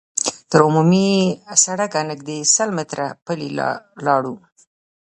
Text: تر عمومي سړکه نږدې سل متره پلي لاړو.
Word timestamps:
تر 0.49 0.59
عمومي 0.67 1.09
سړکه 1.65 1.99
نږدې 2.09 2.37
سل 2.55 2.69
متره 2.77 3.07
پلي 3.25 3.49
لاړو. 4.05 4.35